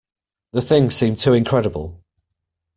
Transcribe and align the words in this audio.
The 0.53 0.63
thing 0.63 0.89
seemed 0.89 1.19
too 1.19 1.33
incredible. 1.35 2.01